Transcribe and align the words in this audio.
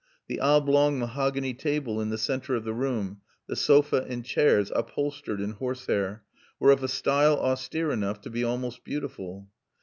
The 0.27 0.39
oblong 0.39 0.97
mahogany 0.97 1.53
table 1.53 2.01
in 2.01 2.09
the 2.09 2.17
center 2.17 2.55
of 2.55 2.63
the 2.63 2.73
room, 2.73 3.21
the 3.45 3.55
sofa 3.55 4.03
and 4.09 4.25
chairs, 4.25 4.71
upholstered 4.73 5.39
in 5.39 5.51
horsehair, 5.51 6.23
were 6.59 6.71
of 6.71 6.81
a 6.83 6.87
style 6.87 7.35
austere 7.37 7.91
enough 7.91 8.19
to 8.21 8.31
be 8.31 8.43
almost 8.43 8.83
beautiful. 8.83 9.47